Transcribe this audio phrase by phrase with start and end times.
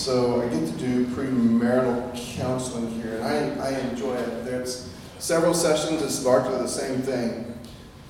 [0.00, 4.46] So I get to do premarital counseling here, and I, I enjoy it.
[4.46, 7.54] There's several sessions, it's largely the same thing.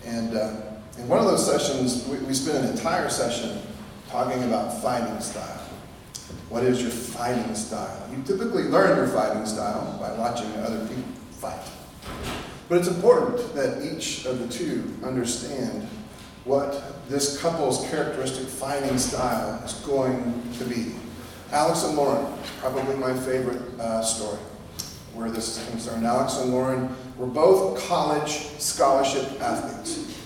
[0.04, 0.60] And uh,
[0.98, 3.60] in one of those sessions, we, we spent an entire session
[4.08, 5.66] talking about fighting style.
[6.48, 8.08] What is your fighting style?
[8.16, 11.02] You typically learn your fighting style by watching other people
[11.32, 11.66] fight.
[12.68, 15.88] But it's important that each of the two understand
[16.44, 20.99] what this couple's characteristic fighting style is going to be.
[21.52, 22.26] Alex and Lauren,
[22.60, 24.38] probably my favorite uh, story
[25.14, 26.06] where this is concerned.
[26.06, 30.16] Alex and Lauren were both college scholarship athletes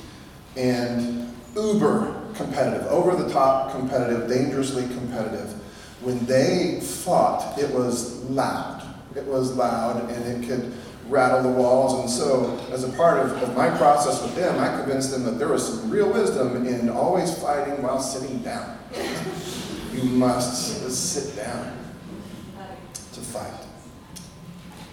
[0.57, 5.51] and uber competitive, over the top competitive, dangerously competitive.
[6.03, 8.83] When they fought, it was loud.
[9.17, 10.75] It was loud and it could
[11.09, 12.01] rattle the walls.
[12.01, 15.39] And so, as a part of, of my process with them, I convinced them that
[15.39, 18.79] there was some real wisdom in always fighting while sitting down.
[19.95, 21.77] You must sit down
[23.12, 23.66] to fight.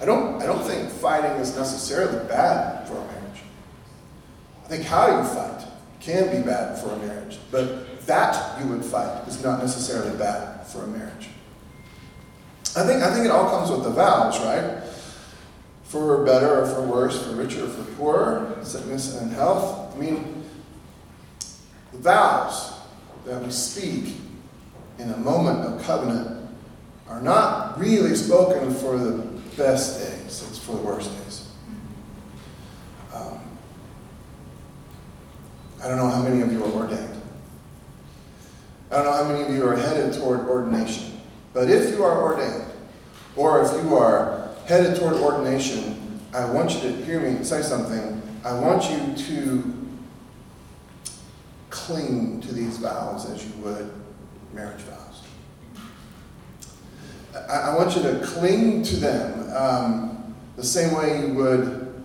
[0.01, 3.41] I don't, I don't think fighting is necessarily bad for a marriage.
[4.63, 5.65] I think how you fight
[5.99, 10.65] can be bad for a marriage, but that you would fight is not necessarily bad
[10.67, 11.29] for a marriage.
[12.75, 14.81] I think, I think it all comes with the vows, right?
[15.83, 19.93] For better or for worse, for richer or for poorer, sickness and health.
[19.95, 20.45] I mean,
[21.91, 22.73] the vows
[23.25, 24.15] that we speak
[25.01, 26.47] in a moment of covenant
[27.09, 29.17] are not really spoken for the
[29.57, 31.49] best days, it's for the worst days.
[33.13, 33.39] Um,
[35.83, 37.21] I don't know how many of you are ordained.
[38.91, 41.19] I don't know how many of you are headed toward ordination.
[41.53, 42.71] But if you are ordained,
[43.35, 48.21] or if you are headed toward ordination, I want you to hear me say something.
[48.45, 49.73] I want you to
[51.69, 54.00] cling to these vows as you would
[54.53, 55.23] marriage vows.
[57.49, 62.03] I, I want you to cling to them um, the same way you would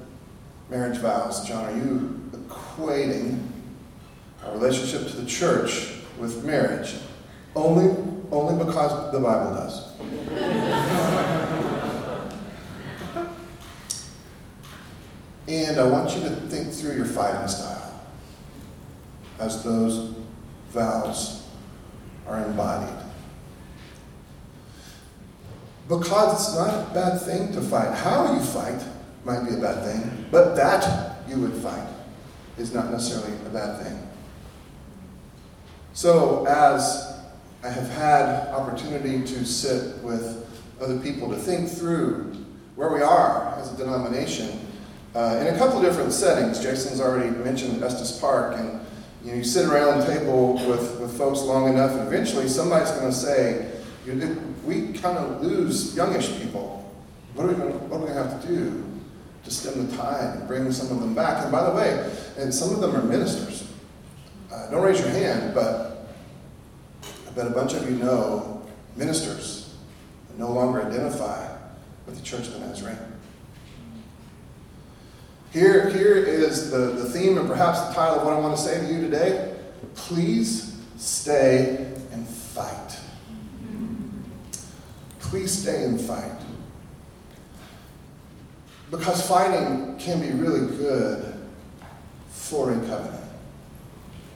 [0.71, 1.47] marriage vows.
[1.47, 3.41] John, are you equating
[4.45, 6.95] our relationship to the church with marriage?
[7.55, 7.97] Only,
[8.31, 9.87] only because the Bible does.
[15.49, 18.01] and I want you to think through your fighting style
[19.39, 20.15] as those
[20.71, 21.46] vows
[22.29, 22.95] are embodied.
[25.89, 27.95] Because it's not a bad thing to fight.
[27.95, 28.83] How you fight
[29.25, 31.87] might be a bad thing, but that you would fight
[32.59, 34.09] is not necessarily a bad thing.
[35.93, 37.17] So, as
[37.63, 40.47] I have had opportunity to sit with
[40.81, 42.33] other people to think through
[42.77, 44.61] where we are as a denomination
[45.15, 46.63] uh, in a couple of different settings.
[46.63, 48.81] Jason's already mentioned Estes Park, and
[49.27, 52.93] you, know, you sit around the table with, with folks long enough, and eventually somebody's
[52.93, 53.73] going to say,
[54.65, 56.95] we kind of lose youngish people.
[57.35, 58.85] What are we going to have to do
[59.43, 61.43] to stem the tide and bring some of them back?
[61.43, 63.69] And by the way, and some of them are ministers.
[64.53, 66.09] Uh, don't raise your hand, but
[67.27, 68.65] I bet a bunch of you know
[68.95, 69.75] ministers
[70.29, 71.53] that no longer identify
[72.07, 72.97] with the Church of the Nazarene.
[75.57, 78.63] Here, here is the, the theme and perhaps the title of what I want to
[78.63, 79.57] say to you today.
[79.95, 82.99] Please stay and fight.
[85.19, 86.39] Please stay and fight.
[88.91, 91.35] Because fighting can be really good
[92.29, 93.25] for a covenant.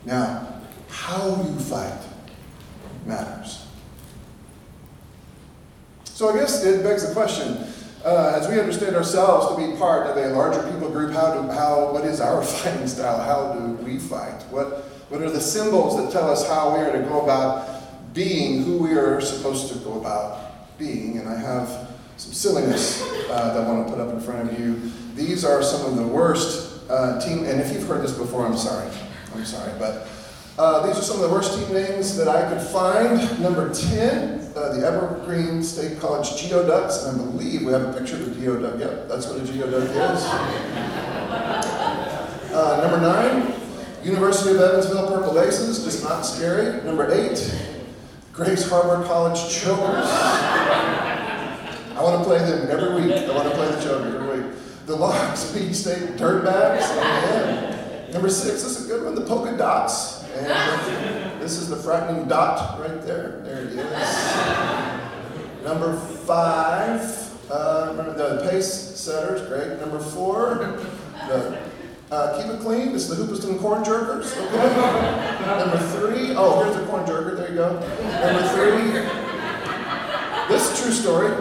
[0.07, 2.01] Now, how you fight
[3.05, 3.67] matters.
[6.05, 7.70] So I guess it begs the question
[8.05, 11.51] uh, as we understand ourselves to be part of a larger people group, how do,
[11.51, 13.21] how, what is our fighting style?
[13.21, 14.43] How do we fight?
[14.51, 18.65] What, what are the symbols that tell us how we are to go about being
[18.65, 21.19] who we are supposed to go about being?
[21.19, 21.69] And I have
[22.17, 24.91] some silliness uh, that I want to put up in front of you.
[25.15, 28.57] These are some of the worst uh, team, and if you've heard this before, I'm
[28.57, 28.91] sorry.
[29.35, 30.09] I'm sorry, but
[30.59, 33.41] uh, these are some of the worst team names that I could find.
[33.41, 38.17] Number 10, uh, the Evergreen State College Geoducks, and I believe we have a picture
[38.17, 38.79] of a geoduck.
[38.81, 40.27] Yep, that's what a geoduck is.
[42.53, 43.55] Uh, number 9,
[44.03, 46.83] University of Evansville Purple Aces, just not scary.
[46.83, 47.55] Number 8,
[48.33, 50.09] Grays Harbor College Chokers.
[51.95, 53.13] I want to play them every week.
[53.15, 54.57] I want to play the Chokers every week.
[54.87, 56.81] The Long Beach State Dirtbags.
[56.83, 60.25] Oh, Number 6, this is a good one, the Polka Dots.
[60.35, 60.49] And
[61.41, 63.41] this is the frightening dot right there.
[63.45, 63.85] There it is.
[65.65, 67.01] Number five,
[67.51, 69.81] uh, remember the pace setters, great.
[69.81, 70.79] Number four,
[71.29, 71.59] the
[72.11, 72.93] uh, keep it clean.
[72.93, 74.37] This is the Hoopeston corn jerkers.
[74.37, 75.47] Okay.
[75.47, 77.37] Number three, oh, here's the corn jerker.
[77.37, 77.73] There you go.
[77.73, 78.91] Number three,
[80.49, 81.29] this is true story.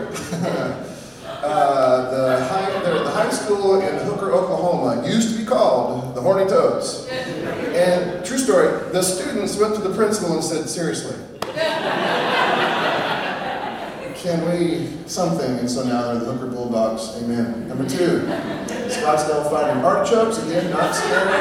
[1.42, 6.22] uh, the, high, the, the high school in Hooker, Oklahoma used to be called the
[6.22, 7.08] Horny Toads.
[7.08, 8.19] And
[8.50, 11.16] story, the students went to the principal and said, seriously,
[14.16, 15.60] can we something?
[15.60, 17.16] And so now they're the Hooker Bulldogs.
[17.22, 17.68] Amen.
[17.68, 18.26] Number two,
[18.90, 20.40] Scottsdale Fighting Artichokes.
[20.40, 21.38] Again, not scary.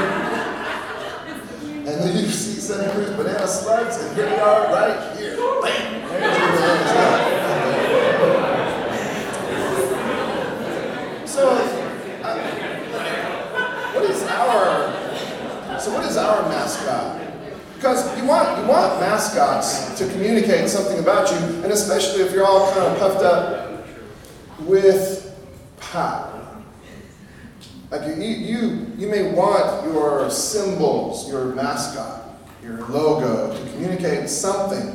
[1.78, 5.34] And then you see Santa Cruz Banana Slugs, and here we are right here.
[5.62, 6.08] Bam!
[6.11, 7.25] There's your banana
[11.26, 11.49] So,
[12.22, 12.37] uh,
[13.94, 14.04] what
[16.04, 17.20] is our mascot?
[17.75, 22.46] Because you want you want mascots to communicate something about you, and especially if you're
[22.46, 23.86] all kind of puffed up
[24.60, 25.25] with
[25.78, 26.34] power.
[27.90, 34.94] Like you, you, you may want your symbols, your mascot, your logo to communicate something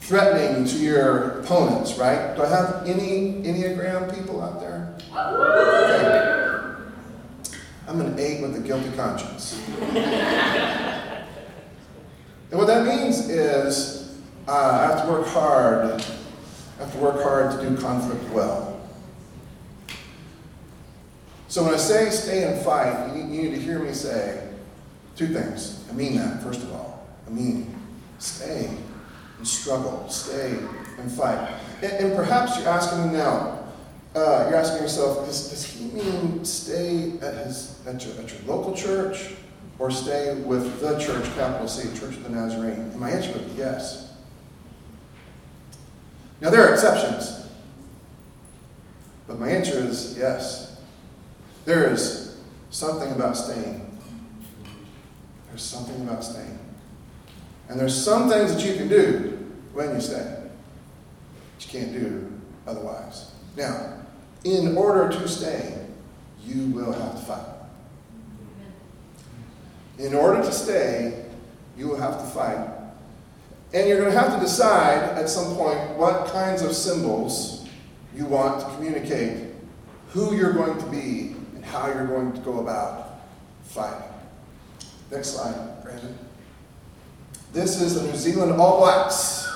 [0.00, 2.36] threatening to your opponents, right?
[2.36, 4.96] Do I have any Enneagram people out there?
[5.12, 6.35] Okay.
[7.88, 9.62] I'm an eight with a guilty conscience.
[9.70, 11.24] and
[12.50, 14.18] what that means is
[14.48, 15.84] uh, I have to work hard.
[15.84, 18.80] I have to work hard to do conflict well.
[21.48, 24.48] So when I say stay and fight, you need, you need to hear me say
[25.14, 25.84] two things.
[25.88, 27.06] I mean that, first of all.
[27.26, 27.72] I mean,
[28.18, 28.68] stay
[29.38, 30.58] and struggle, stay
[30.98, 31.54] and fight.
[31.82, 33.55] And, and perhaps you're asking me now,
[34.16, 38.56] uh, you're asking yourself, does, does he mean stay at, his, at, your, at your
[38.56, 39.34] local church
[39.78, 42.72] or stay with the church, capital C, Church of the Nazarene?
[42.72, 44.14] And my answer would be yes.
[46.40, 47.46] Now, there are exceptions,
[49.26, 50.80] but my answer is yes.
[51.66, 52.38] There is
[52.70, 53.98] something about staying.
[55.48, 56.58] There's something about staying.
[57.68, 60.42] And there's some things that you can do when you stay.
[61.56, 62.32] But you can't do
[62.66, 63.32] otherwise.
[63.56, 64.05] Now,
[64.46, 65.86] in order to stay,
[66.44, 67.46] you will have to fight.
[69.98, 71.24] In order to stay,
[71.76, 72.68] you will have to fight.
[73.74, 77.68] And you're going to have to decide at some point what kinds of symbols
[78.14, 79.52] you want to communicate
[80.10, 83.20] who you're going to be and how you're going to go about
[83.64, 84.08] fighting.
[85.10, 86.16] Next slide, Brandon.
[87.52, 89.46] This is the New Zealand All Blacks.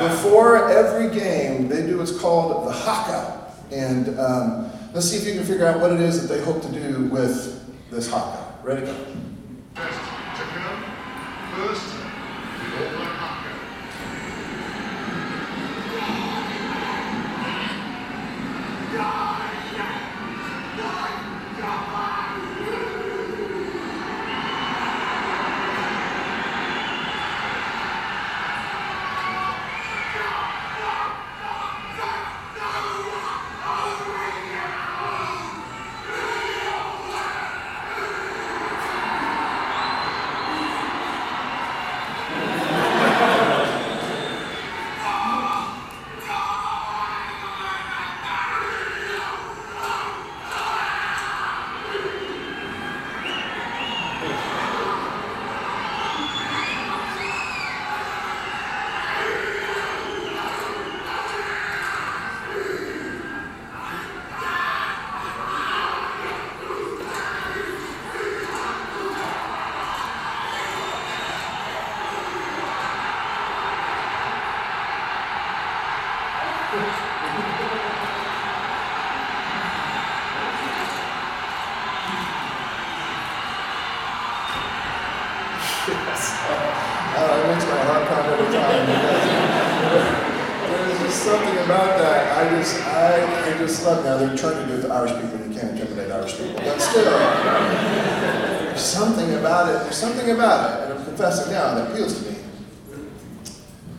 [0.00, 3.45] Before every game, they do what's called the haka.
[3.72, 6.62] And um, let's see if you can figure out what it is that they hope
[6.62, 8.54] to do with this haka.
[8.62, 8.86] Ready?
[11.56, 11.95] First,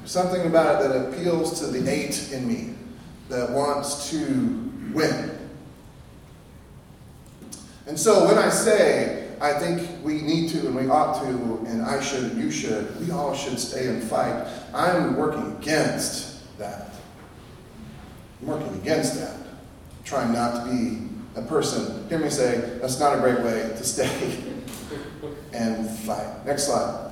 [0.08, 2.74] something about it that appeals to the eight in me
[3.30, 5.38] that wants to win.
[7.86, 11.30] And so when I say, I think we need to and we ought to,
[11.68, 16.58] and I should and you should, we all should stay and fight, I'm working against
[16.58, 16.94] that.
[18.42, 19.36] I'm working against that.
[19.36, 22.08] I'm trying not to be a person.
[22.10, 24.44] Hear me say, that's not a great way to stay
[25.54, 26.46] and fight.
[26.46, 27.07] Next slide.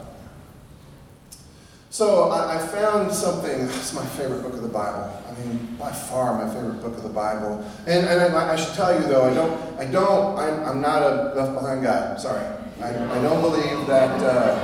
[1.95, 5.09] So I, I, found something, it's my favorite book of the Bible.
[5.29, 7.65] I mean, by far my favorite book of the Bible.
[7.87, 11.03] And, and I, I should tell you though, I don't, I don't, I'm, I'm not
[11.03, 12.17] a left behind guy.
[12.17, 12.43] Sorry.
[12.81, 14.59] I, I don't believe that, uh,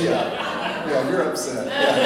[0.00, 1.68] yeah, yeah, you're upset.
[1.68, 1.96] Yeah,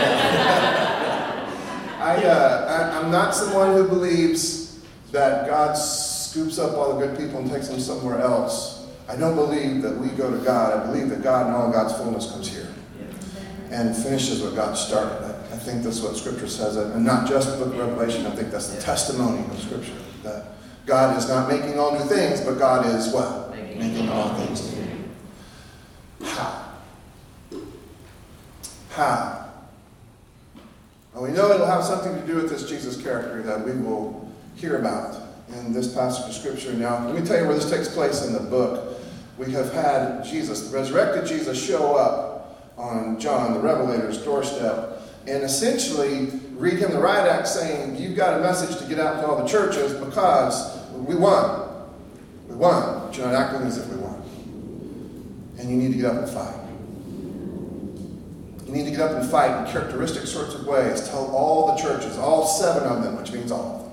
[1.98, 2.26] yeah.
[2.28, 7.38] uh, I, I'm not someone who believes that God scoops up all the good people
[7.38, 8.86] and takes them somewhere else.
[9.08, 10.78] I don't believe that we go to God.
[10.78, 12.68] I believe that God and all God's fullness comes here
[13.70, 15.24] and finishes what God started.
[15.24, 18.26] I, I think that's what Scripture says, and not just the book of Revelation.
[18.26, 19.92] I think that's the testimony of Scripture
[20.22, 20.52] that
[20.86, 23.50] God is not making all new things, but God is what?
[23.56, 26.26] Making all things new.
[26.26, 26.72] How?
[28.90, 29.50] How?
[31.12, 34.30] Well, we know it'll have something to do with this Jesus character that we will
[34.54, 36.72] hear about in this passage of Scripture.
[36.72, 39.00] Now, let me tell you where this takes place in the book.
[39.38, 42.25] We have had Jesus, the resurrected Jesus, show up
[42.76, 48.38] on John the Revelator's doorstep and essentially read him the riot act saying, You've got
[48.38, 51.68] a message to get out to all the churches because we won.
[52.48, 53.06] We won.
[53.06, 54.22] But you're not acting as if we won.
[55.58, 56.54] And you need to get up and fight.
[58.66, 61.08] You need to get up and fight in characteristic sorts of ways.
[61.08, 63.92] Tell all the churches, all seven of them, which means all of them.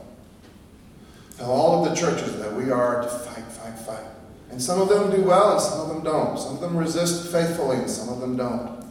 [1.37, 4.05] Tell all of the churches that we are to fight, fight, fight.
[4.53, 6.37] And some of them do well and some of them don't.
[6.37, 8.85] Some of them resist faithfully and some of them don't.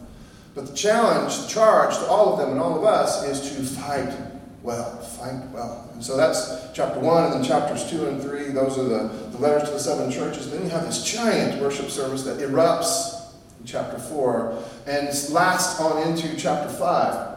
[0.53, 3.63] But the challenge, the charge to all of them and all of us is to
[3.63, 4.13] fight
[4.61, 4.97] well.
[4.97, 5.89] Fight well.
[5.93, 8.51] And so that's chapter 1, and then chapters 2 and 3.
[8.51, 10.51] Those are the, the letters to the seven churches.
[10.51, 16.05] Then you have this giant worship service that erupts in chapter 4 and lasts on
[16.09, 17.32] into chapter 5.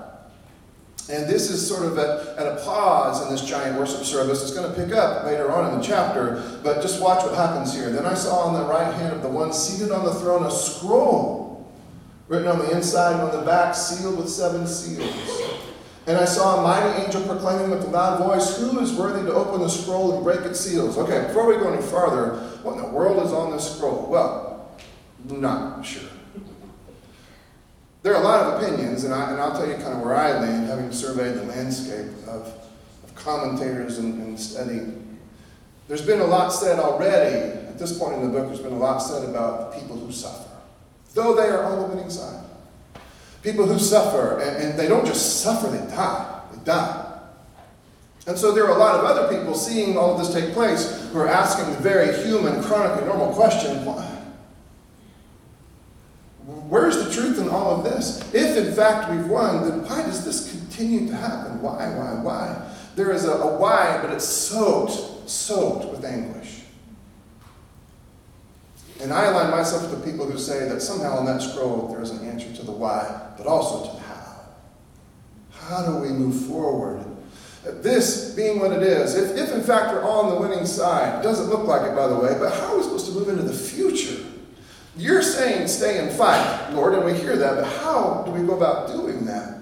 [1.09, 4.43] And this is sort of at, at, a pause in this giant worship service.
[4.43, 7.73] It's going to pick up later on in the chapter, but just watch what happens
[7.73, 7.91] here.
[7.91, 10.51] Then I saw on the right hand of the one seated on the throne a
[10.51, 11.47] scroll
[12.29, 15.15] written on the inside and on the back, sealed with seven seals.
[16.09, 19.33] And I saw a mighty angel proclaiming with a loud voice, Who is worthy to
[19.33, 20.99] open the scroll and break its seals?
[20.99, 24.07] Okay, before we go any farther, what in the world is on this scroll?
[24.09, 24.71] Well,
[25.25, 26.03] not sure.
[28.07, 30.15] There are a lot of opinions, and, I, and I'll tell you kind of where
[30.15, 32.55] I land, having surveyed the landscape of,
[33.03, 35.19] of commentators and, and studying.
[35.89, 37.35] There's been a lot said already.
[37.35, 40.13] At this point in the book, there's been a lot said about the people who
[40.13, 40.49] suffer,
[41.15, 42.45] though they are on the winning side.
[43.43, 46.43] People who suffer, and, and they don't just suffer, they die.
[46.53, 47.13] They die.
[48.29, 51.11] And so there are a lot of other people seeing all of this take place
[51.11, 54.06] who are asking the very human, chronically normal question why?
[56.47, 58.21] Where's the truth in all of this?
[58.33, 61.61] If in fact we've won, then why does this continue to happen?
[61.61, 62.73] Why, why, why?
[62.95, 66.62] There is a, a why, but it's soaked, soaked with anguish.
[69.00, 72.00] And I align myself with the people who say that somehow in that scroll there
[72.00, 74.41] is an answer to the why, but also to the how.
[75.50, 77.05] How do we move forward?
[77.65, 81.25] This being what it is, if, if in fact we're all on the winning side,
[81.25, 83.43] doesn't look like it by the way, but how are we supposed to move into
[83.43, 84.25] the future?
[84.97, 88.57] You're saying stay and fight, Lord, and we hear that, but how do we go
[88.57, 89.59] about doing that?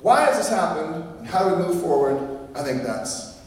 [0.00, 1.02] Why has this happened?
[1.18, 2.38] And how do we move forward?
[2.54, 3.40] I think that's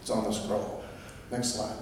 [0.00, 0.82] it's on the scroll.
[1.30, 1.76] Next slide.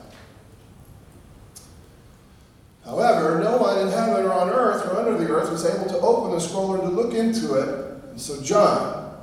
[2.85, 5.99] However, no one in heaven or on earth or under the earth was able to
[6.00, 7.69] open the scroll or to look into it.
[8.11, 9.17] And so John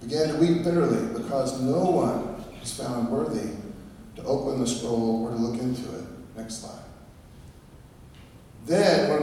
[0.00, 3.50] began to weep bitterly because no one was found worthy
[4.16, 6.04] to open the scroll or to look into it.
[6.36, 6.85] Next slide.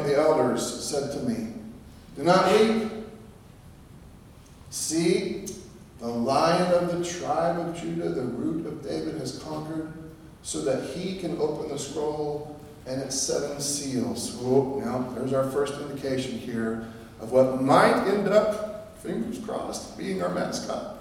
[0.04, 1.54] Of the elders said to me,
[2.18, 2.92] Do not weep.
[4.70, 5.46] See,
[6.02, 9.94] the lion of the tribe of Judah, the root of David, has conquered,
[10.42, 14.38] so that he can open the scroll and its seven seals.
[14.42, 16.86] Oh, now, there's our first indication here
[17.22, 20.98] of what might end up, fingers crossed, being our mascot.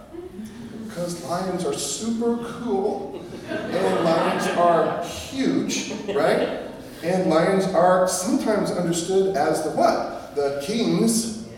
[0.84, 6.68] Because lions are super cool, and lions are huge, right?
[7.02, 10.34] And lions are sometimes understood as the what?
[10.36, 11.48] The kings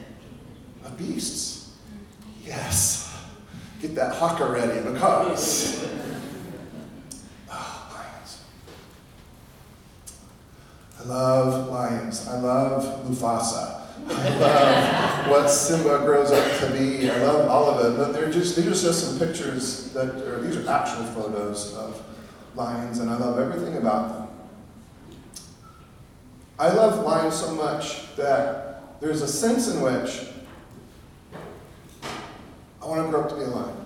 [0.85, 1.77] of beasts.
[2.45, 3.15] Yes.
[3.83, 5.87] Get that haka ready because.
[7.51, 8.43] Oh, lions.
[10.99, 12.27] I love lions.
[12.27, 13.83] I love Mufasa.
[14.09, 17.11] I love what Simba grows up to be.
[17.11, 17.99] I love all of it.
[17.99, 22.03] But they're just these are just some pictures that are these are actual photos of
[22.55, 24.24] lions, and I love everything about them.
[26.58, 30.28] I love lions so much that there's a sense in which
[32.80, 33.76] I want to grow up to be a lion.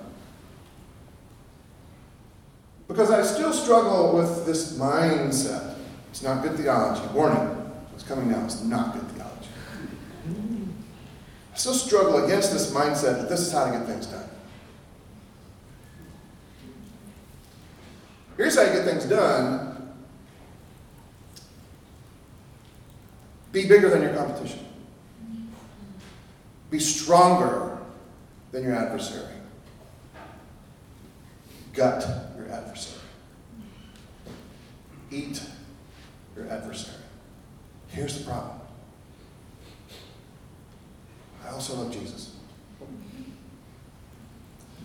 [2.88, 5.76] Because I still struggle with this mindset.
[6.10, 7.06] It's not good theology.
[7.14, 8.44] Warning, it's coming now.
[8.44, 9.48] It's not good theology.
[11.54, 14.28] I still struggle against this mindset that this is how to get things done.
[18.36, 19.67] Here's how you get things done
[23.52, 24.60] Be bigger than your competition.
[26.70, 27.78] Be stronger
[28.52, 29.34] than your adversary.
[31.72, 32.04] gut
[32.36, 33.00] your adversary.
[35.10, 35.42] Eat
[36.36, 36.96] your adversary.
[37.88, 38.58] Here's the problem.
[41.46, 42.34] I also love Jesus.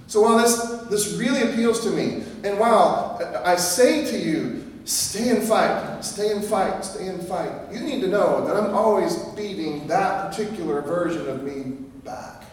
[0.07, 5.29] So while this, this really appeals to me, and while I say to you, stay
[5.29, 9.15] and fight, stay and fight, stay and fight, you need to know that I'm always
[9.35, 12.43] beating that particular version of me back.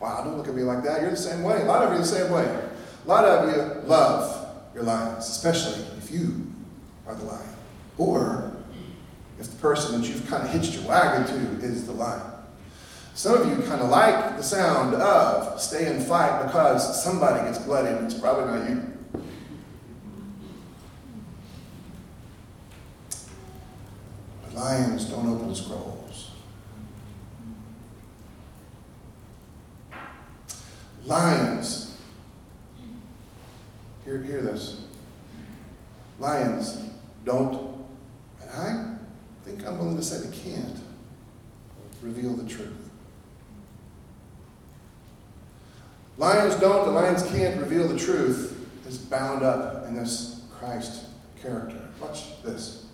[0.00, 1.00] Wow, don't look at me like that.
[1.00, 1.62] You're the same way.
[1.62, 2.44] A lot of you are the same way.
[3.04, 6.52] A lot of you love your lions, especially if you
[7.06, 7.54] are the lion.
[7.98, 8.56] Or
[9.38, 12.31] if the person that you've kind of hitched your wagon to is the lion.
[13.14, 17.58] Some of you kind of like the sound of stay and fight because somebody gets
[17.58, 18.82] bloody and it's probably not you.
[24.42, 26.30] But lions don't open scrolls.
[31.04, 31.98] Lions,
[34.04, 34.84] hear, hear this.
[36.18, 36.78] Lions
[37.24, 37.84] don't,
[38.40, 38.94] and I
[39.44, 40.78] think I'm willing to say they can't,
[42.00, 42.82] reveal the truth.
[46.42, 51.04] Lions don't, the lions can't reveal the truth is bound up in this Christ
[51.40, 51.80] character.
[52.00, 52.86] Watch this.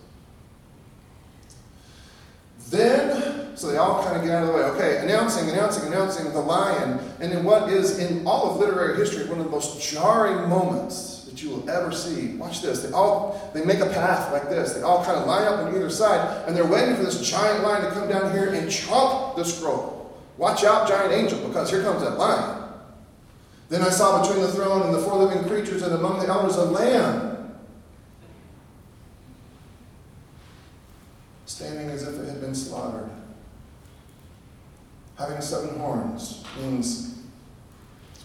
[2.69, 4.61] Then, so they all kind of get out of the way.
[4.61, 9.27] Okay, announcing, announcing, announcing the lion, and in what is in all of literary history
[9.27, 12.35] one of the most jarring moments that you will ever see.
[12.35, 12.83] Watch this.
[12.83, 14.73] They all they make a path like this.
[14.73, 17.63] They all kind of line up on either side, and they're waiting for this giant
[17.63, 20.15] lion to come down here and chomp the scroll.
[20.37, 22.58] Watch out, giant angel, because here comes that lion.
[23.69, 26.55] Then I saw between the throne and the four living creatures and among the elders
[26.55, 27.53] a lamb
[31.45, 33.09] standing as if it had been slaughtered.
[35.19, 37.19] Having seven horns means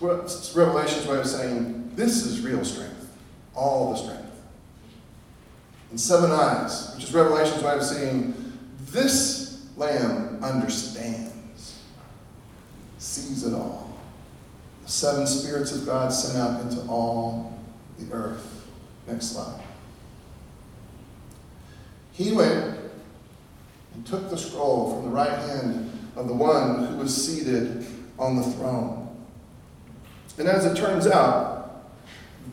[0.01, 3.15] it's Revelation's way of saying this is real strength,
[3.55, 4.41] all the strength.
[5.91, 8.35] And seven eyes, which is Revelation's way of saying
[8.87, 11.81] this lamb understands,
[12.99, 13.84] sees it all
[14.87, 17.59] seven spirits of God sent out into all
[17.99, 18.67] the earth.
[19.07, 19.63] Next slide.
[22.13, 22.79] He went
[23.95, 27.85] and took the scroll from the right hand of the one who was seated
[28.19, 29.17] on the throne.
[30.39, 31.85] And as it turns out,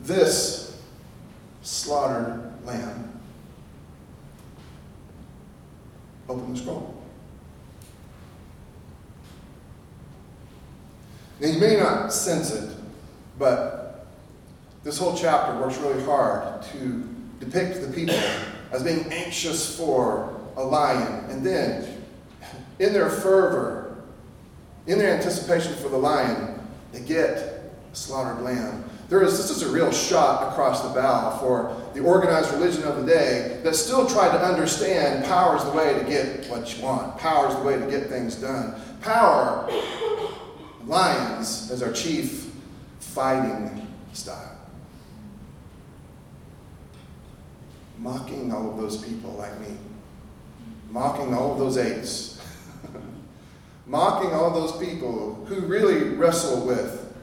[0.02, 0.80] this
[1.62, 3.20] slaughtered lamb
[6.28, 7.01] opened the scroll.
[11.42, 12.70] Now, you may not sense it,
[13.36, 14.06] but
[14.84, 17.02] this whole chapter works really hard to
[17.40, 18.14] depict the people
[18.70, 21.28] as being anxious for a lion.
[21.30, 22.00] And then,
[22.78, 24.04] in their fervor,
[24.86, 26.60] in their anticipation for the lion,
[26.92, 28.84] they get a slaughtered lamb.
[29.08, 33.04] There is, this is a real shot across the bow for the organized religion of
[33.04, 36.84] the day that still tried to understand power is the way to get what you
[36.84, 37.18] want.
[37.18, 38.80] Power is the way to get things done.
[39.00, 39.68] Power
[40.86, 42.50] lions as our chief
[43.00, 44.58] fighting style.
[47.98, 49.76] Mocking all of those people like me.
[50.90, 52.40] Mocking all of those eights.
[53.86, 57.14] Mocking all those people who really wrestle with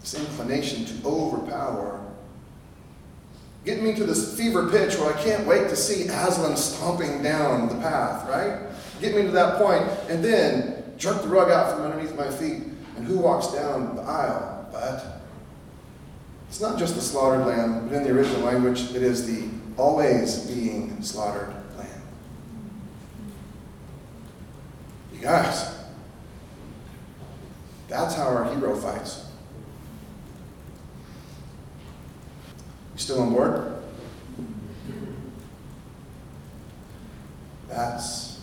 [0.00, 2.00] this inclination to overpower.
[3.64, 7.68] Getting me to this fever pitch where I can't wait to see Aslan stomping down
[7.68, 8.70] the path, right?
[9.00, 12.62] Get me to that point, and then jerk the rug out from underneath my feet,
[12.96, 14.68] and who walks down the aisle?
[14.70, 15.22] But
[16.48, 20.46] it's not just the slaughtered lamb, but in the original language, it is the always
[20.46, 22.02] being slaughtered lamb.
[25.14, 25.74] You guys,
[27.88, 29.26] that's how our hero fights.
[32.92, 33.74] You still on board?
[37.68, 38.40] That's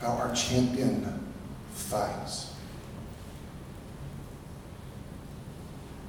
[0.00, 1.26] how our champion
[1.76, 2.54] fights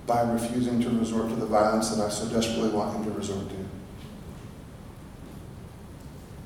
[0.07, 3.49] by refusing to resort to the violence that I so desperately want him to resort
[3.49, 3.55] to.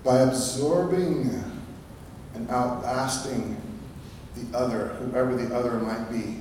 [0.04, 1.44] By absorbing
[2.34, 3.62] and outlasting
[4.36, 6.40] the other, whoever the other might be.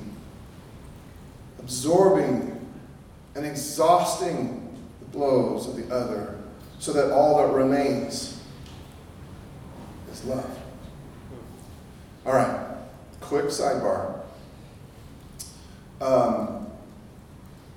[1.59, 2.67] Absorbing
[3.35, 6.39] and exhausting the blows of the other
[6.79, 8.43] so that all that remains
[10.11, 10.59] is love.
[12.25, 12.70] All right
[13.31, 14.21] quick sidebar.
[16.01, 16.67] Um,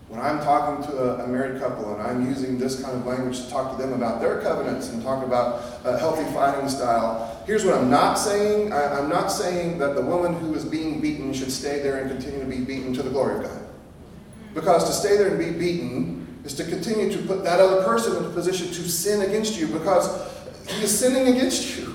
[0.10, 3.44] when I'm talking to a, a, married couple and I'm using this kind of language
[3.44, 7.66] to talk to them about their covenants and talk about a healthy fighting style, Here's
[7.66, 11.34] what I'm not saying I, I'm not saying that the woman who is being beaten
[11.34, 13.62] should stay there and continue to be beaten to the glory of God.
[14.54, 18.16] Because to stay there and be beaten is to continue to put that other person
[18.16, 20.32] in a position to sin against you because
[20.68, 21.93] he is sinning against you.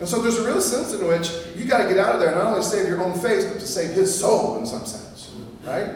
[0.00, 2.34] And so there's a real sense in which you got to get out of there,
[2.34, 5.30] not only save your own face, but to save his soul in some sense.
[5.62, 5.90] Right?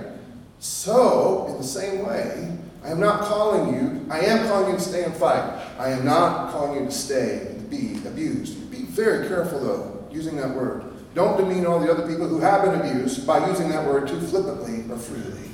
[0.59, 4.81] So, in the same way, I am not calling you, I am calling you to
[4.81, 5.43] stay and fight.
[5.79, 8.71] I am not calling you to stay and be abused.
[8.71, 10.85] Be very careful, though, using that word.
[11.15, 14.21] Don't demean all the other people who have been abused by using that word too
[14.21, 15.49] flippantly or freely.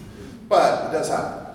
[0.49, 1.50] But it does happen.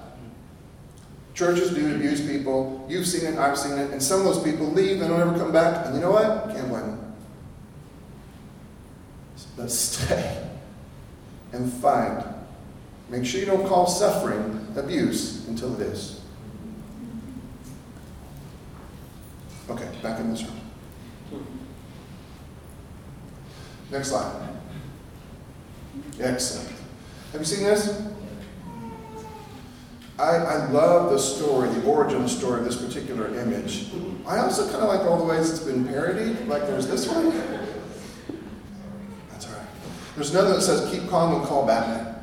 [1.36, 2.86] Churches do abuse people.
[2.90, 3.92] You've seen it, I've seen it.
[3.92, 5.86] And some of those people leave and don't ever come back.
[5.86, 6.56] And you know what?
[6.56, 7.14] Can't blame them.
[9.58, 10.48] But stay
[11.52, 12.26] and fight.
[13.10, 16.22] Make sure you don't call suffering abuse until it is.
[19.70, 20.62] Okay, back in this room.
[23.92, 24.50] Next slide.
[26.20, 26.70] Excellent.
[27.32, 28.02] Have you seen this?
[30.18, 33.88] I, I love the story, the origin story of this particular image.
[33.88, 34.28] Mm-hmm.
[34.28, 36.48] I also kind of like all the ways it's been parodied.
[36.48, 37.32] Like there's this one.
[39.30, 39.68] That's all right.
[40.16, 42.16] There's another that says, keep calm and call Batman.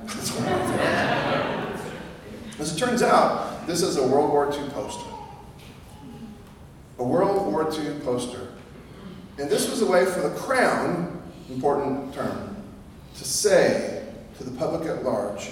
[2.58, 5.10] As it turns out, this is a World War II poster.
[6.98, 8.48] A World War II poster.
[9.38, 12.56] And this was a way for the crown, important term,
[13.16, 14.06] to say
[14.38, 15.50] to the public at large,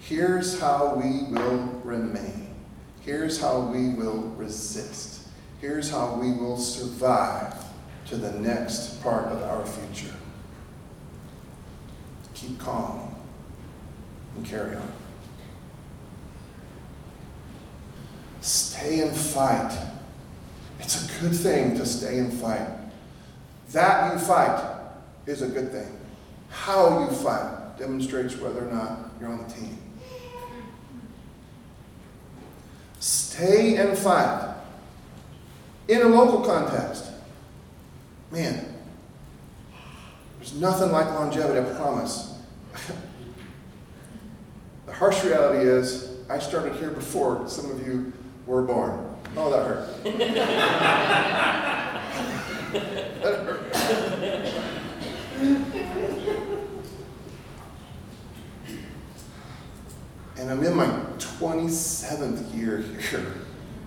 [0.00, 2.48] Here's how we will remain.
[3.02, 5.28] Here's how we will resist.
[5.60, 7.54] Here's how we will survive
[8.06, 10.14] to the next part of our future.
[12.34, 13.14] Keep calm
[14.36, 14.92] and carry on.
[18.40, 19.74] Stay and fight.
[20.80, 22.68] It's a good thing to stay and fight.
[23.72, 24.80] That you fight
[25.26, 25.98] is a good thing.
[26.50, 29.78] How you fight demonstrates whether or not you're on the team.
[33.34, 34.54] Stay and fight.
[35.88, 37.10] In a local context,
[38.30, 38.64] man,
[40.38, 42.38] there's nothing like longevity, I promise.
[44.86, 48.12] the harsh reality is, I started here before some of you
[48.46, 49.04] were born.
[49.36, 49.88] Oh, that hurt.
[60.36, 60.86] And I'm in my
[61.18, 63.26] 27th year here.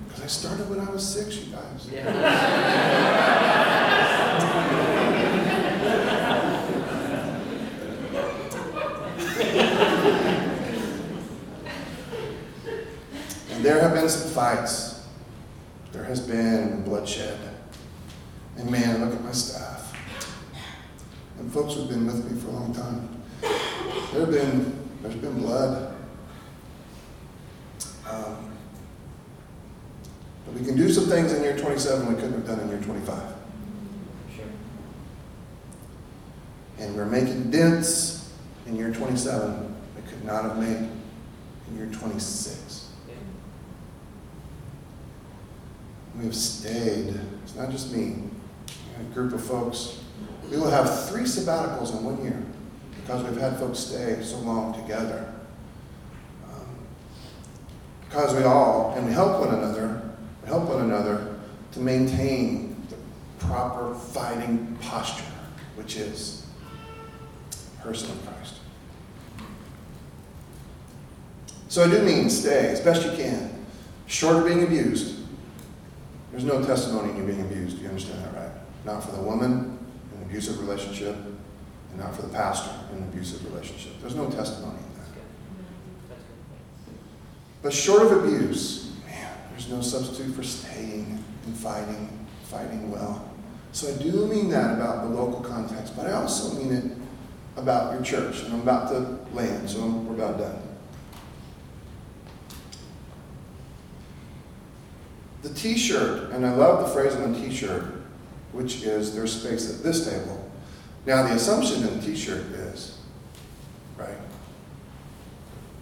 [0.08, 1.90] Because I started when I was six, you guys.
[1.92, 3.18] Yeah.
[13.52, 15.06] and there have been some fights.
[15.92, 17.38] There has been bloodshed.
[18.58, 19.94] And man, look at my staff.
[21.40, 23.22] And folks who've been with me for a long time.
[24.12, 25.96] There have been, there's been blood.
[28.10, 28.52] Um,
[30.46, 32.80] but we can do some things in year 27 we couldn't have done in year
[32.80, 33.22] 25.
[34.34, 34.46] Sure.
[36.80, 38.32] And we're making dents
[38.66, 40.90] in year 27 we could not have made
[41.68, 42.88] in year 26.
[43.10, 43.16] Yeah.
[46.18, 47.20] We have stayed.
[47.44, 48.16] It's not just me.
[48.98, 50.00] a group of folks.
[50.50, 52.42] We will have three sabbaticals in one year
[53.02, 55.34] because we've had folks stay so long together
[56.46, 56.78] um,
[58.08, 60.02] because we all, and we help one another,
[60.44, 61.27] we help one another
[61.74, 62.98] to maintain the
[63.46, 65.24] proper fighting posture,
[65.76, 66.46] which is
[67.82, 68.56] person of Christ.
[71.70, 73.66] So I do mean stay as best you can,
[74.08, 75.20] short of being abused.
[76.32, 77.80] There's no testimony in you being abused.
[77.80, 78.52] You understand that, right?
[78.86, 79.80] Not for the woman
[80.12, 83.94] in an abusive relationship, and not for the pastor in an abusive relationship.
[84.02, 84.78] There's no testimony.
[84.78, 85.08] In that.
[87.62, 93.28] But short of abuse, man, there's no substitute for staying and fighting, fighting well.
[93.72, 96.92] So I do mean that about the local context, but I also mean it
[97.56, 98.44] about your church.
[98.44, 100.62] And I'm about to land, so we're about done.
[105.42, 107.86] The t shirt, and I love the phrase on the t shirt,
[108.52, 110.44] which is there's space at this table.
[111.06, 113.00] Now, the assumption in the t shirt is,
[113.96, 114.18] right?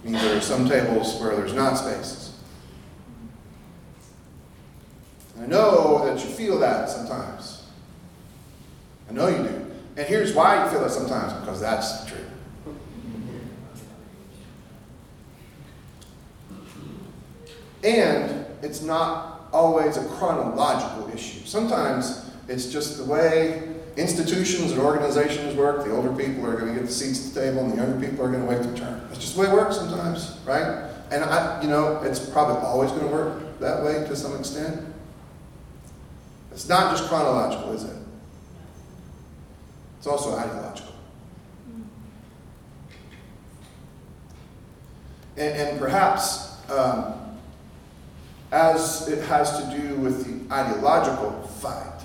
[0.04, 2.35] means there are some tables where there's not spaces.
[5.40, 7.64] I know that you feel that sometimes.
[9.08, 9.66] I know you do.
[9.96, 12.18] And here's why you feel that sometimes because that's true.
[17.84, 21.44] And it's not always a chronological issue.
[21.46, 25.84] Sometimes It's just the way institutions and organizations work.
[25.84, 28.06] The older people are going to get the seats at the table, and the younger
[28.08, 29.02] people are going to wait their turn.
[29.08, 30.90] That's just the way it works sometimes, right?
[31.10, 34.80] And I, you know, it's probably always going to work that way to some extent.
[36.56, 37.96] It's not just chronological, is it?
[39.98, 40.94] It's also ideological.
[45.36, 47.12] And, and perhaps, um,
[48.52, 52.00] as it has to do with the ideological fight,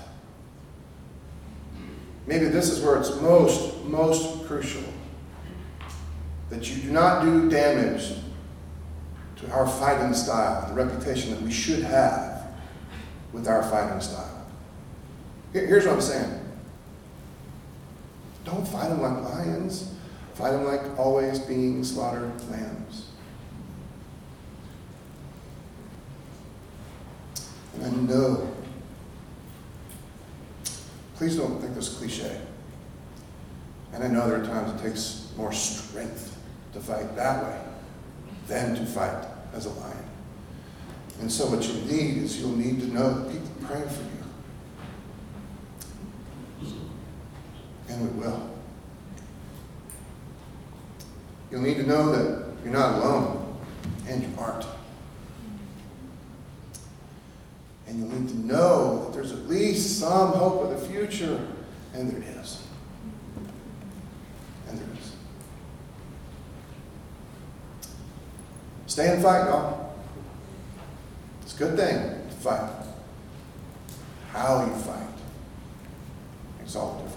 [2.26, 4.84] maybe this is where it's most, most crucial
[6.50, 8.16] that you do not do damage
[9.36, 12.48] to our fighting style, the reputation that we should have
[13.32, 14.31] with our fighting style.
[15.52, 16.38] Here's what I'm saying
[18.44, 19.94] don't fight them like lions,
[20.34, 23.08] fight them like always being slaughtered lambs.
[27.74, 28.52] And I know,
[31.16, 32.40] please don't think this cliche.
[33.92, 36.36] And I know there are times it takes more strength
[36.72, 37.60] to fight that way
[38.46, 40.04] than to fight as a lion.
[41.20, 44.11] And so what you need is you'll need to know people praying for you.
[48.02, 48.50] And will.
[51.50, 53.58] You'll need to know that you're not alone,
[54.08, 54.66] and you aren't.
[57.86, 61.46] And you'll need to know that there's at least some hope of the future,
[61.94, 62.66] and there is.
[64.68, 65.12] And there is.
[68.86, 69.94] Stay and fight, y'all.
[71.42, 72.70] It's a good thing to fight.
[74.32, 75.06] How you fight
[76.58, 77.11] makes all the difference.